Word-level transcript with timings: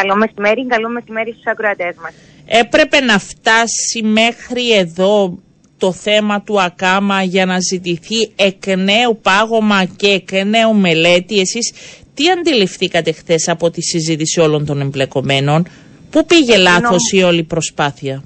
Καλό 0.00 0.16
μεσημέρι, 0.16 0.66
καλό 0.66 0.88
μεσημέρι 0.88 1.30
στους 1.32 1.46
ακροατές 1.46 1.94
μας. 2.02 2.12
Έπρεπε 2.46 3.00
να 3.00 3.18
φτάσει 3.18 4.02
μέχρι 4.02 4.72
εδώ 4.72 5.38
το 5.78 5.92
θέμα 5.92 6.42
του 6.42 6.60
ΑΚΑΜΑ 6.60 7.22
για 7.22 7.46
να 7.46 7.60
ζητηθεί 7.60 8.32
εκ 8.36 8.66
νέου 8.66 9.18
πάγωμα 9.22 9.84
και 9.84 10.06
εκ 10.06 10.32
νέου 10.32 10.74
μελέτη. 10.74 11.38
Εσείς 11.40 11.72
τι 12.14 12.30
αντιληφθήκατε 12.30 13.12
χθες 13.12 13.48
από 13.48 13.70
τη 13.70 13.82
συζήτηση 13.82 14.40
όλων 14.40 14.66
των 14.66 14.80
εμπλεκομένων, 14.80 15.66
πού 16.10 16.26
πήγε 16.26 16.56
λάθος 16.56 17.12
η 17.12 17.22
όλη 17.22 17.42
προσπάθεια; 17.42 18.22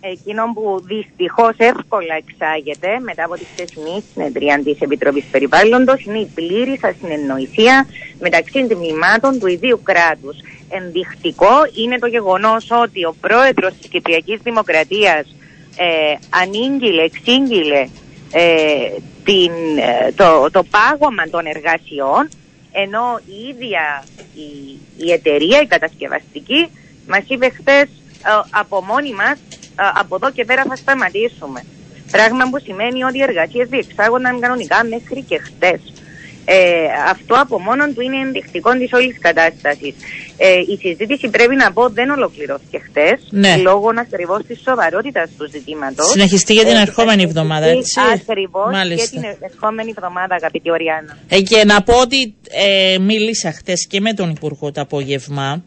Εκείνο 0.00 0.52
που 0.54 0.82
δυστυχώς 0.84 1.54
εύκολα 1.56 2.14
εξάγεται 2.14 3.00
μετά 3.00 3.24
από 3.24 3.34
τη 3.34 3.44
χθεσινή 3.44 4.04
συνεδρία 4.12 4.60
της 4.64 4.80
Επιτροπής 4.80 5.24
Περιβάλλοντος 5.30 6.04
είναι 6.04 6.18
η 6.18 6.30
πλήρης 6.34 6.84
ασυνεννοησία 6.84 7.86
μεταξύ 8.18 8.66
τμήματων 8.66 9.38
του 9.38 9.46
ιδίου 9.46 9.80
κράτους. 9.82 10.36
Ενδεικτικό 10.68 11.54
είναι 11.74 11.98
το 11.98 12.06
γεγονός 12.06 12.70
ότι 12.70 13.04
ο 13.04 13.14
πρόεδρος 13.20 13.72
της 13.74 13.88
Κυπριακής 13.88 14.40
Δημοκρατίας 14.42 15.34
ε, 15.76 16.14
ανήγγειλε, 16.30 17.02
εξήγηλε 17.02 17.88
ε, 18.32 18.44
την, 19.24 19.52
ε, 19.78 20.12
το, 20.12 20.50
το 20.50 20.64
πάγωμα 20.70 21.24
των 21.30 21.46
εργασιών 21.46 22.28
ενώ 22.72 23.20
η 23.26 23.48
ίδια 23.48 24.04
η, 24.34 24.78
η 24.96 25.12
εταιρεία, 25.12 25.60
η 25.60 25.66
κατασκευαστική 25.66 26.68
μας 27.08 27.22
είπε 27.26 27.48
χθες 27.48 27.82
ε, 27.82 28.30
από 28.50 28.82
μόνοι 28.82 29.12
μας 29.12 29.38
από 29.94 30.14
εδώ 30.14 30.30
και 30.30 30.44
πέρα 30.44 30.64
θα 30.64 30.76
σταματήσουμε. 30.76 31.64
Πράγμα 32.10 32.48
που 32.50 32.58
σημαίνει 32.60 33.04
ότι 33.04 33.18
οι 33.18 33.22
εργασίες 33.22 33.68
διεξάγονταν 33.68 34.40
κανονικά 34.40 34.84
μέχρι 34.84 35.22
και 35.22 35.38
χτες. 35.38 35.80
Ε, 36.52 36.86
αυτό 37.10 37.34
από 37.34 37.60
μόνο 37.60 37.84
του 37.94 38.00
είναι 38.00 38.16
ενδεικτικό 38.16 38.70
της 38.70 38.92
όλης 38.92 39.18
κατάστασης. 39.18 39.94
Ε, 40.36 40.58
η 40.72 40.76
συζήτηση 40.80 41.28
πρέπει 41.28 41.56
να 41.56 41.72
πω 41.72 41.88
δεν 41.88 42.10
ολοκληρώθηκε 42.10 42.78
χτες 42.78 43.18
ναι. 43.30 43.56
λόγω 43.56 43.88
ακριβώς 43.96 44.40
της 44.46 44.60
σοβαρότητας 44.64 45.30
του 45.38 45.48
ζητήματος. 45.50 46.10
Συνεχιστεί 46.10 46.52
για 46.52 46.64
την 46.64 46.76
ε, 46.76 46.80
ερχόμενη 46.80 47.22
εβδομάδα, 47.22 47.66
έτσι. 47.66 48.00
Ακριβώς 48.14 48.72
και 48.88 49.08
την 49.10 49.24
ερχόμενη 49.40 49.94
εβδομάδα, 49.96 50.34
αγαπητή 50.34 50.70
Οριάννα. 50.70 51.18
Ε, 51.28 51.40
και 51.40 51.64
να 51.64 51.82
πω 51.82 52.00
ότι 52.00 52.34
ε, 52.50 52.98
μίλησα 52.98 53.52
χτες 53.52 53.86
και 53.86 54.00
με 54.00 54.12
τον 54.12 54.30
Υπουργό 54.30 54.72
το 54.72 54.80
απόγευμα. 54.80 55.62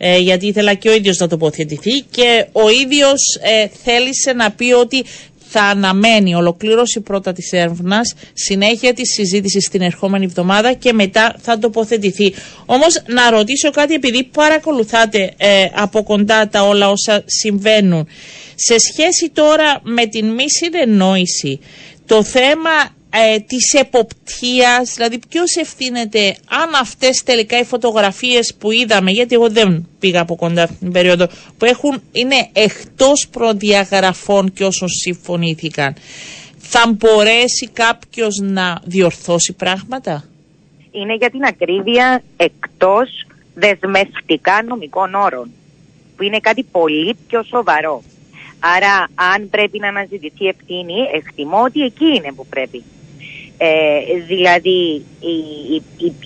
Ε, 0.00 0.18
γιατί 0.18 0.46
ήθελα 0.46 0.74
και 0.74 0.88
ο 0.88 0.94
ίδιος 0.94 1.18
να 1.18 1.28
τοποθετηθεί 1.28 2.00
και 2.10 2.46
ο 2.52 2.70
ίδιος 2.70 3.38
ε, 3.42 3.68
θέλησε 3.84 4.32
να 4.32 4.50
πει 4.50 4.72
ότι 4.72 5.04
θα 5.50 5.62
αναμένει 5.62 6.34
ολοκλήρωση 6.34 7.00
πρώτα 7.00 7.32
της 7.32 7.52
έρευνας, 7.52 8.14
συνέχεια 8.32 8.92
της 8.94 9.12
συζήτησης 9.12 9.68
την 9.68 9.80
ερχόμενη 9.82 10.24
εβδομάδα 10.24 10.72
και 10.72 10.92
μετά 10.92 11.34
θα 11.40 11.58
τοποθετηθεί. 11.58 12.34
Όμως 12.66 13.02
να 13.06 13.30
ρωτήσω 13.30 13.70
κάτι 13.70 13.94
επειδή 13.94 14.24
παρακολουθάτε 14.24 15.32
ε, 15.36 15.64
από 15.74 16.02
κοντά 16.02 16.48
τα 16.48 16.62
όλα 16.62 16.90
όσα 16.90 17.22
συμβαίνουν. 17.26 18.06
Σε 18.54 18.78
σχέση 18.78 19.30
τώρα 19.32 19.80
με 19.82 20.06
την 20.06 20.26
μη 20.26 20.44
συνεννόηση, 20.50 21.60
το 22.06 22.22
θέμα 22.22 22.96
ε, 23.10 23.38
της 23.38 23.72
εποπτείας, 23.72 24.92
δηλαδή 24.94 25.18
ποιος 25.28 25.56
ευθύνεται 25.56 26.36
αν 26.48 26.74
αυτές 26.80 27.22
τελικά 27.22 27.58
οι 27.58 27.64
φωτογραφίες 27.64 28.54
που 28.58 28.70
είδαμε, 28.72 29.10
γιατί 29.10 29.34
εγώ 29.34 29.48
δεν 29.50 29.88
πήγα 29.98 30.20
από 30.20 30.36
κοντά 30.36 30.62
αυτή 30.62 30.76
την 30.76 30.92
περίοδο, 30.92 31.26
που 31.58 31.64
έχουν, 31.64 32.02
είναι 32.12 32.48
εκτός 32.52 33.28
προδιαγραφών 33.30 34.52
και 34.52 34.64
όσων 34.64 34.88
συμφωνήθηκαν, 34.88 35.94
θα 36.58 36.96
μπορέσει 36.98 37.68
κάποιος 37.72 38.40
να 38.42 38.80
διορθώσει 38.84 39.52
πράγματα; 39.52 40.24
Είναι 40.90 41.14
για 41.14 41.30
την 41.30 41.44
ακρίβεια 41.44 42.22
εκτός 42.36 43.26
δεσμευτικά 43.54 44.62
νομικών 44.62 45.14
όρων, 45.14 45.50
που 46.16 46.22
είναι 46.22 46.38
κάτι 46.40 46.62
πολύ 46.62 47.16
πιο 47.28 47.42
σοβαρό. 47.42 48.02
Άρα, 48.60 49.08
αν 49.14 49.48
πρέπει 49.50 49.78
να 49.78 49.88
αναζητηθεί 49.88 50.46
ευθύνη, 50.46 50.94
εκτιμώ 51.14 51.62
ότι 51.62 51.82
εκεί 51.82 52.04
είναι 52.04 52.32
που 52.36 52.46
πρέπει. 52.46 52.82
Ε, 53.60 53.98
δηλαδή 54.26 55.04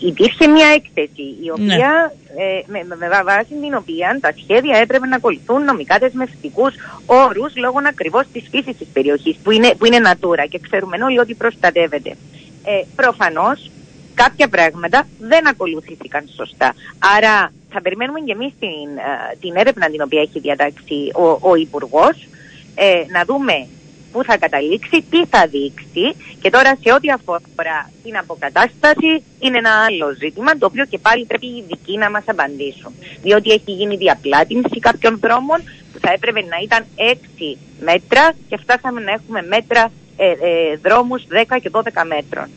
υπήρχε 0.00 0.46
μια 0.46 0.66
έκθεση 0.74 1.22
η 1.22 1.52
ναι. 1.56 1.74
οποία 1.74 2.14
ε, 2.36 2.60
με, 2.66 2.96
με, 2.96 3.22
βάση 3.24 3.54
την 3.60 3.74
οποία 3.74 4.18
τα 4.20 4.32
σχέδια 4.42 4.78
έπρεπε 4.78 5.06
να 5.06 5.16
ακολουθούν 5.16 5.64
νομικά 5.64 5.98
δεσμευτικούς 5.98 6.74
όρους 7.06 7.56
λόγω 7.56 7.78
ακριβώς 7.88 8.24
της 8.32 8.48
φύσης 8.50 8.76
της 8.76 8.86
περιοχής 8.92 9.36
που 9.42 9.50
είναι, 9.50 9.74
που 9.78 9.86
είναι 9.86 9.98
natura 10.10 10.44
και 10.48 10.58
ξέρουμε 10.58 11.04
όλοι 11.04 11.18
ότι 11.18 11.34
προστατεύεται. 11.34 12.10
Ε, 12.64 12.82
Προφανώς 12.96 13.70
κάποια 14.14 14.48
πράγματα 14.48 15.08
δεν 15.20 15.48
ακολουθήθηκαν 15.48 16.28
σωστά. 16.36 16.74
Άρα 17.16 17.52
θα 17.70 17.80
περιμένουμε 17.82 18.20
και 18.20 18.32
εμείς 18.32 18.52
την, 18.58 18.96
ε, 18.96 19.36
την 19.40 19.56
έρευνα 19.56 19.86
την 19.90 20.02
οποία 20.02 20.20
έχει 20.20 20.40
διατάξει 20.40 21.10
ο, 21.14 21.50
ο 21.50 21.54
Υπουργός 21.54 22.28
ε, 22.74 23.04
να 23.12 23.24
δούμε 23.24 23.66
πού 24.12 24.24
θα 24.24 24.38
καταλήξει, 24.38 25.04
τι 25.10 25.26
θα 25.26 25.46
δείξει 25.46 26.16
και 26.40 26.50
τώρα 26.50 26.78
σε 26.82 26.92
ό,τι 26.92 27.10
αφορά 27.10 27.90
την 28.02 28.16
αποκατάσταση 28.16 29.22
είναι 29.38 29.58
ένα 29.58 29.70
άλλο 29.86 30.14
ζήτημα 30.18 30.58
το 30.58 30.66
οποίο 30.66 30.84
και 30.84 30.98
πάλι 30.98 31.24
πρέπει 31.24 31.46
οι 31.46 31.56
ειδικοί 31.56 31.96
να 31.98 32.10
μας 32.10 32.24
απαντήσουν. 32.26 32.92
Διότι 33.22 33.50
έχει 33.50 33.72
γίνει 33.72 33.96
διαπλάτηση 33.96 34.78
κάποιων 34.80 35.18
δρόμων 35.22 35.58
που 35.92 35.98
θα 36.00 36.12
έπρεπε 36.12 36.40
να 36.40 36.56
ήταν 36.62 36.86
6 37.52 37.56
μέτρα 37.80 38.32
και 38.48 38.56
φτάσαμε 38.56 39.00
να 39.00 39.12
έχουμε 39.12 39.42
μέτρα 39.42 39.90
ε, 40.16 40.30
ε, 40.30 40.76
δρόμους 40.82 41.22
10 41.48 41.56
και 41.62 41.70
12 41.72 41.80
μέτρων. 42.06 42.48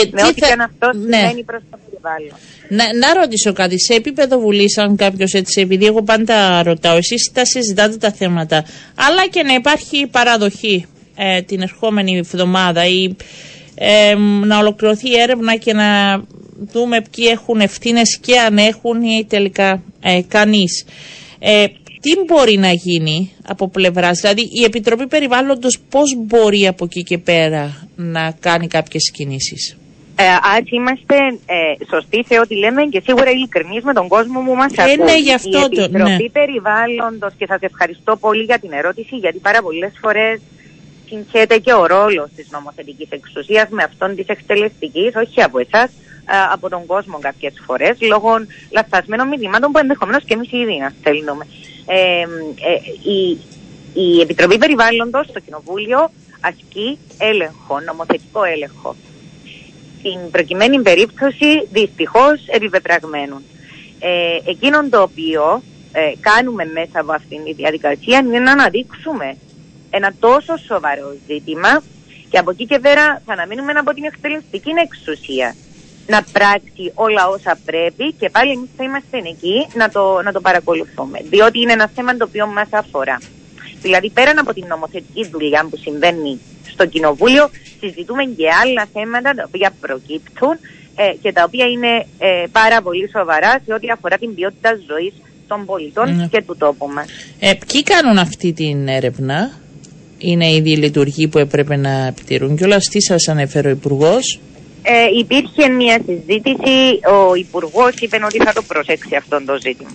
Και 0.00 0.08
με 0.12 0.22
ό,τι 0.22 0.40
θα... 0.40 0.46
και 0.46 0.52
αν 0.52 0.60
αυτό 0.60 0.90
ναι. 0.94 1.16
σημαίνει 1.16 1.44
προς 1.44 1.62
το 1.70 1.78
περιβάλλον. 1.84 2.38
Να, 2.68 2.84
να 3.08 3.20
ρωτήσω 3.20 3.52
κάτι. 3.52 3.80
Σε 3.80 3.94
επίπεδο 3.94 4.38
Βουλή, 4.38 4.66
αν 4.80 4.96
κάποιος 4.96 5.32
έτσι, 5.32 5.60
επειδή 5.60 5.86
εγώ 5.86 6.02
πάντα 6.02 6.62
ρωτάω, 6.62 6.96
εσείς 6.96 7.30
τα 7.32 7.44
συζητάτε 7.44 7.96
τα 7.96 8.12
θέματα, 8.12 8.64
αλλά 8.94 9.26
και 9.26 9.42
να 9.42 9.54
υπάρχει 9.54 10.06
παραδοχή 10.06 10.86
ε, 11.16 11.42
την 11.42 11.60
ερχόμενη 11.60 12.16
εβδομάδα 12.16 12.86
ή 12.86 13.16
ε, 13.74 14.14
να 14.44 14.58
ολοκληρωθεί 14.58 15.08
η 15.08 15.18
έρευνα 15.20 15.56
και 15.56 15.72
να 15.72 16.22
δούμε 16.72 17.02
ποιοι 17.10 17.26
έχουν 17.30 17.60
ευθύνες 17.60 18.18
και 18.18 18.38
αν 18.38 18.58
έχουν 18.58 19.02
ή 19.02 19.26
τελικά 19.28 19.82
ε, 20.00 20.20
κανείς. 20.28 20.84
Ε, 21.38 21.66
τι 22.00 22.12
μπορεί 22.26 22.58
να 22.58 22.72
γίνει 22.72 23.32
από 23.46 23.68
πλευράς, 23.68 24.20
δηλαδή 24.20 24.40
η 24.40 24.64
Επιτροπή 24.64 25.06
Περιβάλλοντος 25.06 25.78
πώς 25.88 26.14
μπορεί 26.26 26.66
από 26.66 26.84
εκεί 26.84 27.02
και 27.02 27.18
πέρα 27.18 27.88
να 27.96 28.36
κάνει 28.40 28.66
κάποιες 28.66 29.10
κινήσεις; 29.10 29.76
Ε, 30.18 30.24
ας 30.56 30.70
είμαστε 30.70 31.16
ε, 31.46 31.84
σωστοί 31.90 32.24
σε 32.28 32.38
ό,τι 32.40 32.54
λέμε 32.54 32.82
και 32.82 33.02
σίγουρα 33.04 33.30
ειλικρινείς 33.30 33.82
με 33.82 33.92
τον 33.92 34.08
κόσμο 34.08 34.40
που 34.40 34.54
μας 34.54 34.72
ε, 34.76 34.82
ακούει. 34.82 35.04
Ναι, 35.04 35.18
γι 35.18 35.34
αυτό 35.34 35.58
η 35.58 35.82
Επιτροπή 35.82 36.22
ναι. 36.22 36.30
Περιβάλλοντος 36.32 37.32
και 37.38 37.46
σας 37.46 37.60
ευχαριστώ 37.60 38.16
πολύ 38.16 38.42
για 38.42 38.58
την 38.58 38.72
ερώτηση 38.72 39.16
γιατί 39.16 39.38
πάρα 39.38 39.62
πολλές 39.62 39.92
φορές 40.00 40.40
συγχέται 41.08 41.58
και 41.58 41.72
ο 41.72 41.86
ρόλος 41.86 42.28
της 42.36 42.48
νομοθετικής 42.50 43.08
εξουσίας 43.10 43.68
με 43.68 43.82
αυτόν 43.82 44.16
της 44.16 44.26
εκτελεστικής, 44.26 45.14
όχι 45.16 45.42
από 45.42 45.58
εσάς, 45.58 45.90
από 46.52 46.68
τον 46.68 46.86
κόσμο 46.86 47.18
κάποιες 47.18 47.62
φορές, 47.66 47.96
λόγω 48.00 48.30
λαθασμένων 48.70 49.28
μηνυμάτων 49.28 49.72
που 49.72 49.78
ενδεχομένως 49.78 50.24
και 50.24 50.34
εμείς 50.34 50.52
ήδη 50.52 50.78
να 50.78 50.92
στέλνουμε. 51.00 51.46
Ε, 51.86 52.20
ε, 52.20 53.10
η, 53.10 53.38
η 53.94 54.20
Επιτροπή 54.20 54.58
Περιβάλλοντος 54.58 55.26
στο 55.26 55.40
Κοινοβούλιο 55.40 56.10
ασκεί 56.40 56.98
έλεγχο, 57.18 57.80
νομοθετικό 57.80 58.44
έλεγχο. 58.44 58.96
Στην 60.06 60.30
προκειμένη 60.30 60.82
περίπτωση 60.82 61.68
δυστυχώς 61.72 62.46
επιπετραγμένων. 62.46 63.42
Ε, 63.98 64.50
εκείνον 64.50 64.90
το 64.90 65.02
οποίο 65.02 65.62
ε, 65.92 66.12
κάνουμε 66.20 66.64
μέσα 66.64 67.00
από 67.00 67.12
αυτήν 67.12 67.44
τη 67.44 67.52
διαδικασία 67.52 68.18
είναι 68.18 68.38
να 68.38 68.52
αναδείξουμε 68.52 69.36
ένα 69.90 70.14
τόσο 70.20 70.56
σοβαρό 70.56 71.16
ζήτημα 71.26 71.82
και 72.30 72.38
από 72.38 72.50
εκεί 72.50 72.66
και 72.66 72.78
πέρα 72.78 73.22
θα 73.26 73.32
αναμείνουμε 73.32 73.72
από 73.72 73.94
την 73.94 74.04
εκτελεστική 74.04 74.70
εξουσία 74.82 75.54
να 76.06 76.22
πράξει 76.32 76.92
όλα 76.94 77.28
όσα 77.28 77.58
πρέπει 77.64 78.12
και 78.12 78.30
πάλι 78.30 78.50
εμείς 78.50 78.68
θα 78.76 78.84
είμαστε 78.84 79.16
εκεί 79.16 79.66
να 79.74 79.88
το, 79.88 80.22
να 80.22 80.32
το 80.32 80.40
παρακολουθούμε. 80.40 81.18
Διότι 81.22 81.60
είναι 81.60 81.72
ένα 81.72 81.90
θέμα 81.94 82.16
το 82.16 82.24
οποίο 82.28 82.46
μας 82.46 82.68
αφορά. 82.70 83.20
Δηλαδή 83.82 84.10
πέραν 84.10 84.38
από 84.38 84.52
την 84.54 84.66
νομοθετική 84.66 85.28
δουλειά 85.28 85.66
που 85.70 85.76
συμβαίνει 85.76 86.40
στο 86.76 86.86
Κοινοβούλιο 86.86 87.44
συζητούμε 87.80 88.24
και 88.24 88.46
άλλα 88.62 88.84
θέματα 88.92 89.30
τα 89.34 89.44
οποία 89.46 89.70
προκύπτουν 89.80 90.54
ε, 90.96 91.04
και 91.22 91.32
τα 91.32 91.42
οποία 91.46 91.66
είναι 91.66 91.92
ε, 92.18 92.46
πάρα 92.52 92.82
πολύ 92.82 93.08
σοβαρά 93.16 93.52
σε 93.64 93.72
ό,τι 93.72 93.90
αφορά 93.90 94.16
την 94.18 94.34
ποιότητα 94.34 94.70
ζωής 94.88 95.12
των 95.48 95.64
πολιτών 95.64 96.16
ναι. 96.16 96.26
και 96.26 96.42
του 96.46 96.56
τόπου 96.58 96.86
μας. 96.88 97.06
Ε, 97.38 97.52
ποιοι 97.66 97.82
κάνουν 97.82 98.18
αυτή 98.18 98.52
την 98.52 98.88
έρευνα; 98.88 99.60
είναι 100.18 100.52
ήδη 100.52 100.70
η 100.70 100.76
λειτουργή 100.76 101.28
που 101.28 101.38
έπρεπε 101.38 101.76
να 101.76 102.06
επιτηρούν. 102.06 102.56
Και 102.56 102.64
όλα 102.64 102.76
τι 102.76 103.02
σας 103.02 103.28
ανέφερε 103.28 103.68
ο 103.68 103.70
Υπουργός; 103.70 104.40
Ε, 104.82 105.18
υπήρχε 105.18 105.68
μια 105.68 106.00
συζήτηση, 106.06 107.00
ο 107.12 107.34
Υπουργός 107.34 107.94
είπε 108.00 108.18
ότι 108.24 108.38
θα 108.38 108.52
το 108.52 108.62
προσέξει 108.62 109.16
αυτό 109.16 109.44
το 109.46 109.56
ζήτημα. 109.60 109.90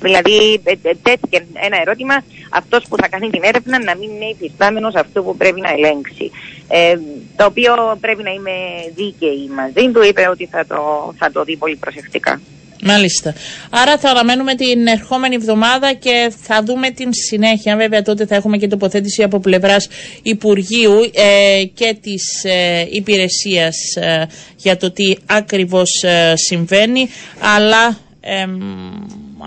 Δηλαδή, 0.00 0.60
ε, 0.64 0.70
ε, 0.70 0.94
τέθηκε 1.02 1.46
ένα 1.66 1.80
ερώτημα, 1.80 2.24
αυτός 2.50 2.84
που 2.88 2.96
θα 2.96 3.08
κάνει 3.08 3.30
την 3.30 3.42
έρευνα 3.44 3.82
να 3.84 3.96
μην 3.96 4.10
είναι 4.10 4.34
υφιστάμενος 4.38 4.94
αυτό 4.94 5.22
που 5.22 5.36
πρέπει 5.36 5.60
να 5.60 5.70
ελέγξει. 5.70 6.30
Ε, 6.68 6.98
το 7.36 7.44
οποίο 7.44 7.98
πρέπει 8.00 8.22
να 8.22 8.30
είμαι 8.30 8.52
δίκαιη 8.94 9.50
μαζί 9.56 9.90
του, 9.92 10.02
είπε 10.08 10.28
ότι 10.30 10.46
θα 10.46 10.66
το, 10.66 11.12
θα 11.18 11.30
το 11.32 11.44
δει 11.44 11.56
πολύ 11.56 11.76
προσεκτικά. 11.76 12.40
Μάλιστα. 12.82 13.34
Άρα 13.70 13.98
θα 13.98 14.10
αναμένουμε 14.10 14.54
την 14.54 14.86
ερχόμενη 14.86 15.34
εβδομάδα 15.34 15.92
και 15.94 16.32
θα 16.42 16.62
δούμε 16.62 16.90
την 16.90 17.08
συνέχεια. 17.12 17.76
Βέβαια 17.76 18.02
τότε 18.02 18.26
θα 18.26 18.34
έχουμε 18.34 18.56
και 18.56 18.68
τοποθέτηση 18.68 19.22
από 19.22 19.40
πλευράς 19.40 19.88
Υπουργείου 20.22 20.94
ε, 21.14 21.64
και 21.74 21.96
της 22.00 22.44
ε, 22.44 22.86
υπηρεσίας 22.90 23.76
ε, 23.96 24.26
για 24.56 24.76
το 24.76 24.90
τι 24.90 25.16
ακριβώς 25.26 26.02
ε, 26.02 26.32
συμβαίνει. 26.36 27.08
Αλλά 27.56 27.98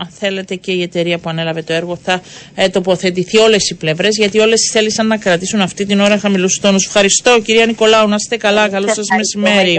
αν 0.04 0.10
θέλετε 0.20 0.56
και 0.56 0.72
η 0.72 0.82
εταιρεία 0.82 1.18
που 1.18 1.30
ανέλαβε 1.30 1.62
το 1.62 1.74
έργο 1.74 1.96
θα 2.04 2.22
ε, 2.56 2.70
τοποθετηθεί 2.70 3.38
όλες 3.38 3.70
οι 3.70 3.76
πλευρές 3.76 4.18
γιατί 4.18 4.40
όλες 4.40 4.70
θέλησαν 4.72 5.08
να 5.08 5.18
κρατήσουν 5.18 5.62
αυτή 5.62 5.86
την 5.86 6.00
ώρα 6.00 6.18
χαμηλούς 6.20 6.60
τόνους. 6.60 6.86
Ευχαριστώ 6.86 7.42
κυρία 7.42 7.66
Νικολάου, 7.66 8.08
να 8.08 8.16
είστε 8.16 8.38
καλά, 8.38 8.70
καλό 8.70 8.88
σας 8.94 9.08
μεσημέρι. 9.18 9.78